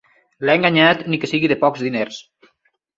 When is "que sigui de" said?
1.25-1.61